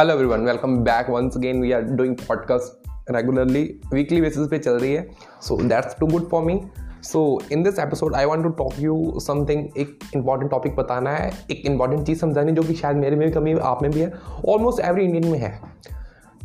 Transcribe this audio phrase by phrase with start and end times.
[0.00, 4.78] Hello everyone welcome back once again we are doing podcast regularly weekly basis पे चल
[4.78, 5.02] रही है.
[5.42, 6.60] So that's too good for me
[7.02, 11.28] so in this episode I want to talk you something एक important topic बताना है.
[11.50, 14.12] एक important चीज़ समझानी जो कि शायद मेरे में भी कमी, आप में भी है.
[14.48, 15.60] ऑलमोस्ट एवरी इंडियन में है.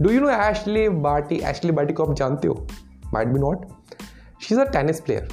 [0.02, 2.68] Do you know Ashleigh Barty Ashleigh Barty को आप जानते हो?
[3.14, 3.66] Might be not
[4.42, 5.30] she is a tennis player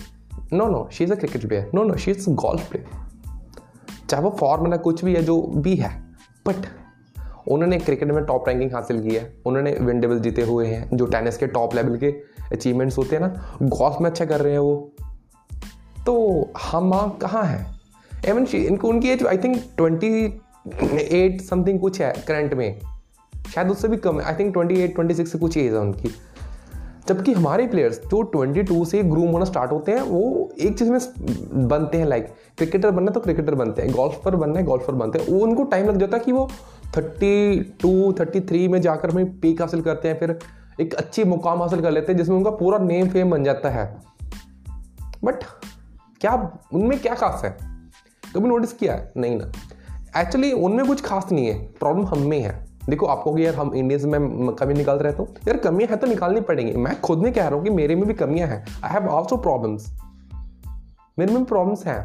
[0.52, 4.30] no no she is a cricket player no no she is golf player चाहे वो
[4.30, 5.90] form कुछ भी है, जो भी है.
[6.46, 6.66] बट
[7.48, 11.06] उन्होंने क्रिकेट में टॉप रैंकिंग हासिल की है। उन्होंने विन टेबल जीते हुए हैं, जो
[11.06, 12.06] टेनिस के टॉप लेवल के
[12.52, 14.92] अचीवमेंट्स होते हैं ना गोल्फ में अच्छा कर रहे हैं वो।
[16.06, 17.80] तो हम वहाँ कहाँ हैं?
[18.26, 20.40] एवन इनको, उनकी age I think twenty
[20.98, 22.80] eight something कुछ है करंट में।
[23.54, 25.78] शायद उससे भी कम है। I think twenty eight twenty six से कुछ एज है
[25.78, 26.14] उनकी।
[27.08, 31.00] जबकि हमारे प्लेयर्स जो 22 से ग्रूम होना स्टार्ट होते हैं, वो एक चीज़ में
[31.68, 32.26] बनते हैं लाइक
[32.58, 35.86] क्रिकेटर बनना तो क्रिकेटर बनते हैं गोल्फर बनना है गोल्फर बनते हैं। वो उनको टाइम
[35.86, 36.48] लग जाता है कि वो
[36.96, 40.38] थर्टी टू, थर्टी थ्री में जाकर हमें पीक हासिल करते हैं, फिर
[40.80, 44.00] एक अच्छी मुकाम हासिल कर लेते हैं, जिसमें उनका पूरा नेम फेम बन जाता है।
[45.24, 45.44] बट
[46.20, 47.50] क्या उनमें क्या खास है?
[48.34, 49.12] कभी नोटिस किया है?
[49.16, 49.52] नहीं ना।
[50.20, 53.74] एक्चुअली उनमें कुछ खास नहीं है। प्रॉब्लम हम में है। देखो, आपको कि यार हम
[53.74, 57.32] इंडियंस में कमी निकालते रहता हूँ यार कमियाँ हैं तो निकालनी पड़ेंगी। मैं खुद में
[57.32, 59.92] कह रहा हूँ कि मेरे में भी कमियाँ हैं। आई हैव ऑल्सो प्रॉब्लम्स
[61.18, 62.00] मेरे में भी प्रॉब्लम्स हैं।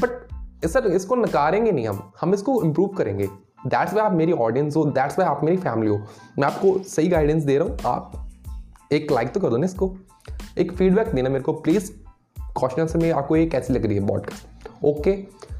[0.00, 3.28] बट सर इसको नकारेंगे नहीं हम। हम इसको इम्प्रूव करेंगे।
[3.66, 5.96] दैट्स वाई आप मेरी ऑडियंस हो दैट्स वाई आप मेरी फैमिली हो।
[6.38, 8.28] मैं आपको सही गाइडेंस दे रहा हूँ, आप
[8.92, 9.94] एक लाइक तो कर दो ना इसको।
[10.58, 11.90] एक फीडबैक देना मेरे को प्लीज़
[12.58, 15.16] क्वेश्चन से में आपको ये कैसी लग रही है podcast okay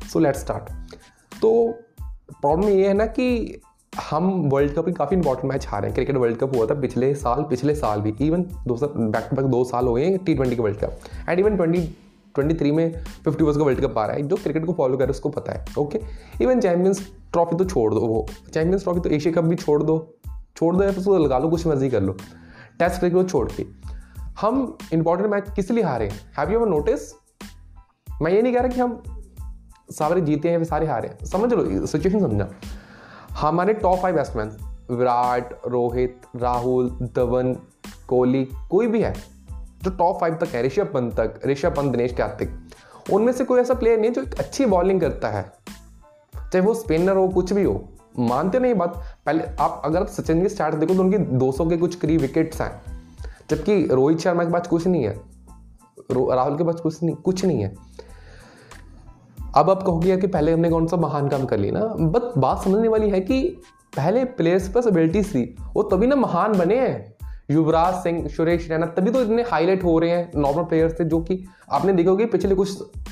[0.08, 0.70] so let start
[1.32, 1.50] तो
[2.32, 3.60] प्रॉब्लम ये है ना कि
[3.92, 7.14] हम वर्ल्ड कप की काफ़ी इंपॉर्टेंट मैच हारे हैं। क्रिकेट वर्ल्ड कप हुआ था पिछले
[7.16, 10.34] साल पिछले साल भी। Even though back to back दो साल हो गए हैं टी
[10.34, 11.80] ट्वेंटी के world cup and even twenty
[12.34, 12.92] twenty three में
[13.24, 15.52] फिफ्टी वर्स का वर्ल्ड कप आ रहा है। जो क्रिकेट को फॉलो करे उसको पता
[15.52, 16.00] है ओके
[16.42, 19.98] इवन चैंपियंस ट्रॉफी तो छोड़ दो वो। चैंपियंस ट्रॉफी तो एशिया कप भी छोड़ दो।
[20.56, 22.12] छोड़ दो या फिर लगा लो, कुछ मर्ज़ी कर लो।
[22.78, 23.66] टेस्ट क्रिकेट छोड़ के।
[24.40, 26.10] हम इंपॉर्टेंट मैच किस लिए हारे?
[26.38, 27.12] हैव यू एवर नोटिस
[28.22, 29.02] मैं ये नहीं कह रहा कि हम
[29.90, 32.48] सारे जीते हैं या सारे हारे हैं। समझ लो सिचुएशन समझना
[33.32, 34.56] हमारे top five batsman
[34.90, 37.54] Virat, Rohit, Rahul, Dhawan,
[38.08, 39.14] Kohli, कोई भी है,
[39.82, 42.50] जो टॉप फाइव तक है, ऋषभ पंत तक, ऋषभ पंत, दिनेश कार्तिक,
[43.12, 45.52] उनमें से कोई ऐसा प्लेयर नहीं है जो एक अच्छी बॉलिंग करता है।
[46.52, 47.88] चाहे वो स्पिनर हो, कुछ भी हो,
[48.18, 51.76] मानते नहीं बात। पहले आप अगर आप सचिन के स्टार्ट देखो तो उनकी 200 के
[51.76, 52.82] कुछ करीब विकेट्स हैं।
[53.50, 55.20] जबकि रोहित शर्मा के पास कुछ नहीं है।
[56.12, 57.74] राहुल के पास कुछ नहीं कुछ नहीं है।
[59.54, 61.86] अब आप कहोगे कि पहले हमने कौन सा महान काम कर लिया ना?
[61.86, 63.42] बट बात समझने वाली है कि
[63.96, 67.19] पहले प्लेयर्स पास एबिलिटीज थी। वो तभी ना महान बने हैं।
[67.50, 71.20] युवराज सिंह, सुरेश रैना, तभी तो इतने हाईलाइट हो रहे हैं नॉर्मल प्लेयर्स थे जो
[71.20, 72.68] कि आपने देखा होगा पिछले कुछ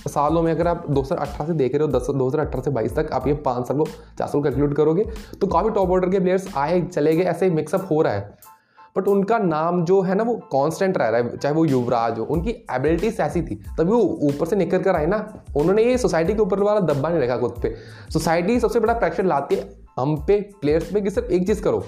[0.09, 2.31] सालों में अगर आप दो से देख रहे हो, दस, दो
[2.63, 3.85] से बाईस तक आप ये पाँच साल को,
[4.19, 5.05] चार साल कैलकुलेट करोगे
[5.41, 8.57] तो काफ़ी टॉप ऑर्डर के प्लेयर्स आए, चले गए, ऐसे मिक्सअप हो रहा है।
[8.97, 12.25] बट उनका नाम जो है ना, वो कांस्टेंट रह रहा है, चाहे वो युवराज हो,
[12.25, 15.19] उनकी एबिलिटीज ऐसी थी, तभी वो ऊपर से निकल कर आए ना,
[15.57, 17.75] उन्होंने ये सोसाइटी के ऊपर वाला दब्बा नहीं रखा खुद पे।
[18.13, 21.85] सोसाइटी सबसे बड़ा प्रेशर लाती है, हम पे प्लेयर्स पे कि सिर्फ़ एक चीज़ करो।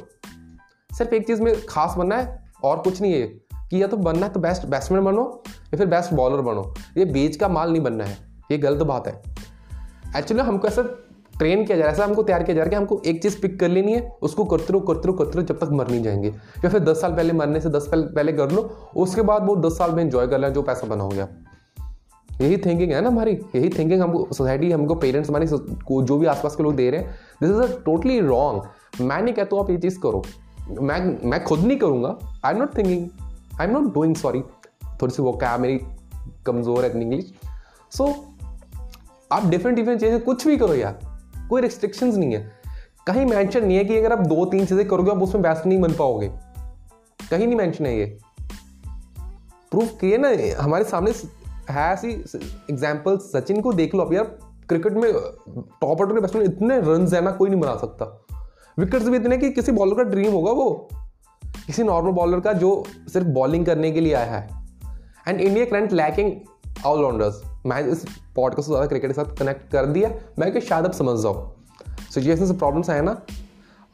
[1.01, 3.27] सिर्फ़ एक चीज़ में खास बनना है, और कुछ नहीं है
[3.71, 7.05] कि या तो बनना है तो बेस्ट बैट्समैन बनो, या फिर बेस्ट बॉलर बनो। ये
[7.05, 8.17] बीच का माल नहीं बनना है,
[8.51, 9.21] ये गलत बात है।
[10.17, 10.83] एक्चुअली हमको ऐसा
[11.39, 13.23] ट्रेन किया जा रहा है, ऐसा हमको तैयार किया जा रहा है कि हमको एक
[13.23, 15.89] चीज़ पिक कर लेनी है, उसको करते रहो करते रहो करते रहो, जब तक मर
[15.89, 18.63] नहीं जाएँगे। या फिर दस साल पहले मरने से दस साल पहले कर लो,
[18.97, 21.29] उसके बाद वो दस साल में इंजॉय कर लें, जो पैसा बना हो गया।
[22.41, 26.57] यही थिंकिंग है ना हमारी, यही थिंकिंग हमको सोसाइटी हमको पेरेंट्स हमारी, जो भी आसपास
[26.57, 29.71] के लोग दे रहे हैं। This is a totally wrong मैं नहीं कहता हूँ आप
[29.71, 30.23] ये चीज़ करो।
[30.71, 33.09] मैं मैं खुद नहीं करूँगा। I am not thinking
[33.61, 34.43] I am not doing sorry
[35.03, 35.81] थोड़ी सी वो क्या मेरी
[36.47, 37.33] कमज़ोर है इंग्लिश
[37.93, 38.07] सो
[39.31, 40.99] आप डिफरेंट डिफरेंट चीज़ें कुछ भी करो यार।
[41.51, 42.41] कोई रिस्ट्रिक्शंस नहीं है।
[43.07, 45.81] कहीं मेंशन नहीं है कि अगर आप दो, तीन चीज़ें करोगे, आप उसमें बेस्ट नहीं
[45.81, 46.29] बन पाओगे।
[47.21, 48.07] कहीं नहीं मेंशन है ये।
[49.73, 50.29] प्रूफ किए ना,
[50.63, 51.13] हमारे सामने
[51.71, 52.09] है ऐसी
[52.71, 54.25] एग्ज़ाम्पल सचिन को देख लो आप यार।
[54.69, 58.05] क्रिकेट में टॉप ऑर्डर के बैट्समैन इतने रन है ना कोई नहीं बना सकता।
[58.79, 60.89] विकेट्स भी इतने कि किसी बॉलर का ड्रीम होगा वो।
[61.67, 62.73] किसी नॉर्मल बॉलर का जो
[63.13, 64.49] सिर्फ़ बॉलिंग करने के लिए आया है।
[65.29, 66.33] And India current lacking
[66.87, 68.05] allrounders मैं इस
[68.37, 71.51] पॉडकास्ट को ज़्यादा क्रिकेट के साथ कनेक्ट कर दिया। मैं कि शायद अब समझ जाओ
[72.11, 73.21] सिचुएशन से प्रॉब्लम्स आए ना।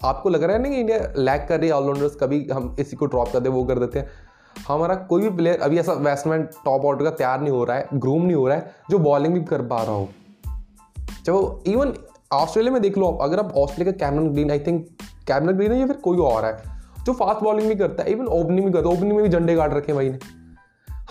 [0.00, 2.96] आपको लग रहा है ना कि इंडिया लैक कर रही है ऑलराउंडर्स कभी हम इसी
[2.96, 4.10] को ड्रॉप कर दे, वो कर देते हैं।
[4.68, 7.88] हमारा कोई भी प्लेयर अभी ऐसा बैट्समैन टॉप ऑर्डर का तैयार नहीं हो रहा है
[7.94, 10.08] ग्रूम नहीं हो रहा है, जो बॉलिंग भी कर पा रहा हो।
[11.26, 11.92] चाहे इवन
[12.30, 14.86] ऑस्ट्रेलिया में देख लो आप, अगर आप ऑस्ट्रेलिया का Cameron Green I think
[15.28, 16.56] Cameron Green है या फिर कोई और है,
[17.04, 19.54] जो फास्ट बॉलिंग भी करता है इवन ओपनिंग भी करता है ओपनिंग में भी झंडे
[19.54, 20.18] गाड़ रखे भाई ने।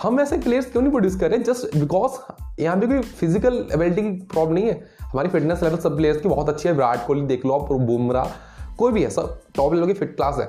[0.02, 2.18] हम ऐसे प्लेयर्स क्यों नहीं प्रोड्यूस कर रहे जस्ट बिकॉज़
[2.62, 6.28] यहाँ पे कोई फ़िज़िकल एबिलिटी की प्रॉब्लम नहीं है। हमारी फिटनेस लेवल सब प्लेयर्स की
[6.28, 8.32] बहुत अच्छी है। विराट कोहली देख लो आप, बुमराह,
[8.78, 10.48] कोई भी है, सब टॉप लेवल की फिट क्लास है।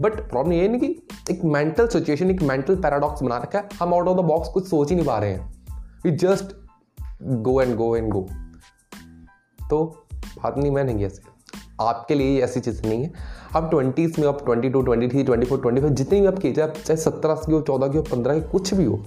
[0.00, 3.94] बट प्रॉब्लम ये नहीं कि एक मेंटल सिचुएशन एक मेंटल पैराडॉक्स बना रखा है। हम
[3.94, 5.52] आउट ऑफ़ द बॉक्स कुछ सोच ही नहीं पा रहे हैं।
[6.04, 6.54] We just
[7.22, 8.26] go and go and go
[9.70, 9.84] तो
[10.42, 11.22] बात नहीं, मैं नहीं ऐसे
[11.80, 13.12] आपके लिए ऐसी चीज़ नहीं है।
[13.56, 16.38] आप ट्वेंटीज़ में आप twenty two twenty three twenty four twenty five जितनी भी आप
[16.38, 19.02] कीजिए आप चाहे सत्रह की हो, चौदह की हो, पंद्रह की कुछ भी हो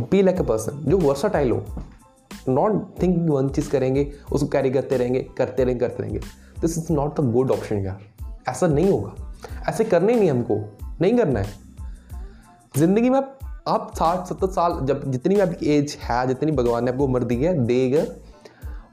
[0.00, 1.64] बी लाइक अ पर्सन जो वर्साटाइल हो
[2.48, 6.20] नॉट थिंक वन चीज़ करेंगे, उसको कैरी करते रहेंगे करते रहेंगे करते रहेंगे।
[6.60, 8.00] This is not the good option यार।
[8.48, 9.34] ऐसा नहीं होगा।
[9.68, 10.56] ऐसे करने ही नहीं हमको।
[11.00, 11.46] नहीं करना है।
[12.76, 16.84] ज़िंदगी में आप आप साठ, सत्तर साल, जब जितनी भी आपकी एज है, जितनी भगवान
[16.84, 18.04] ने आपको उम्र दी है, देगा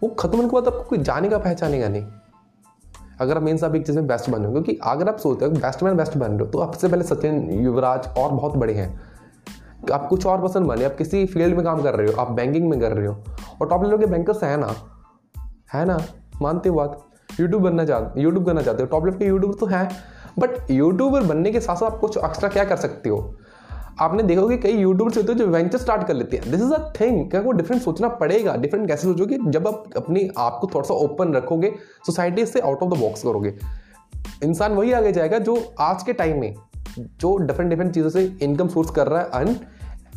[0.01, 2.05] वो खत्म होने के बाद आपको कोई जानेगा पहचानेगा नहीं।
[3.21, 5.45] अगर आप मेन साहब एक चीज़ में बेस्ट बन रहे हो, क्योंकि अगर आप सोचते
[5.45, 8.73] हो बेस्ट मैन बेस्ट बन रहे हो तो आपसे पहले सचिन, युवराज और बहुत बड़े
[8.73, 8.89] हैं।
[9.93, 12.69] आप कुछ और पसंद बने, आप किसी फ़ील्ड में काम कर रहे हो, आप बैंकिंग
[12.69, 13.13] में कर रहे हो,
[13.61, 14.73] और टॉप लेवल के बैंकर्स हैं ना,
[15.73, 15.97] है ना,
[16.41, 16.99] मानते हो बात।
[17.39, 19.87] यूट्यूब बनना चाहते यूट्यूब करना चाहते हो टॉप लेवल के यूट्यूबर तो हैं
[20.39, 23.17] बट यूट्यूबर बनने के साथ साथ आप कुछ एक्स्ट्रा क्या कर सकते हो?
[23.99, 26.73] आपने देखा कि कई यूट्यूबर्स होते हैं जो वेंचर स्टार्ट कर लेते हैं। दिस इज़
[26.73, 28.55] अ थिंग क्या वो डिफरेंट सोचना पड़ेगा?
[28.55, 29.37] डिफरेंट कैसे सोचोगे?
[29.45, 31.73] जब आप अपनी आप को थोड़ा सा ओपन रखोगे
[32.05, 33.53] सोसाइटी से आउट ऑफ़ द बॉक्स करोगे।
[34.43, 36.55] इंसान वही आगे जाएगा जो आज के टाइम में
[36.99, 39.55] जो डिफरेंट डिफरेंट चीज़ों से इनकम सोर्स कर रहा है अर्न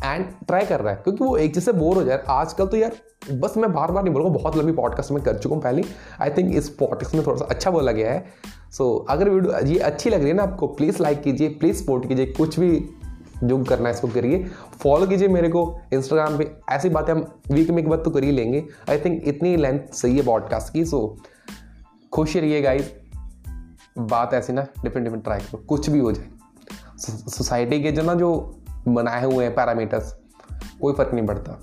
[0.03, 2.77] एंड ट्राई कर रहा है। क्योंकि वो एक चीज़ से बोर हो जाए। आजकल तो
[2.77, 2.95] यार
[3.31, 5.83] बस मैं बार बार नहीं बोलूँगा बहुत लंबी पॉडकास्ट में कर चुका हूँ पहले।
[6.21, 8.25] आई थिंक इस पॉडकास्ट में थोड़ा सा अच्छा बोला गया है।
[8.71, 11.83] सो so, अगर वीडियो ये अच्छी लग रही है ना आपको प्लीज़ लाइक कीजिए प्लीज़
[11.83, 12.89] सपोर्ट कीजिए। कुछ भी
[13.43, 14.43] जो करना है इसको करिए।
[14.79, 18.23] फॉलो कीजिए मेरे को इंस्टाग्राम पे। ऐसी बातें हम वीक में एक बार तो कर
[18.23, 21.17] ही लेंगे। आई थिंक इतनी लेंथ सही है पॉडकास्ट की सो
[22.13, 22.85] खुश रहिए गाइज़
[23.97, 26.25] बात ऐसी ना डिफरेंट डिफरेंट ट्राई करो। कुछ भी हो जाए।
[26.97, 28.55] सोसाइटी के जो ना जो
[28.87, 30.15] बनाए हुए हैं पैरामीटर्स
[30.81, 31.61] कोई फ़र्क नहीं पड़ता।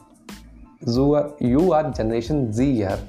[0.88, 3.08] You are you are generation Z यार।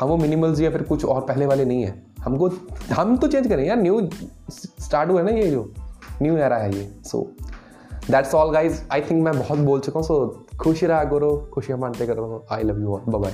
[0.00, 2.50] हम वो मिनिमल्स या फिर कुछ और पहले वाले नहीं है। हमको,
[2.92, 4.10] हम तो चेंज करें यार। न्यू
[4.50, 5.72] स्टार्ट हुआ है ना ये जो।
[6.22, 7.32] न्यू एरा है ये। So
[8.10, 11.78] that's all guys I think मैं बहुत बोल चुका हूँ सो खुशी रहा करो, खुशियाँ
[11.78, 13.32] मानते करो। I love you all bye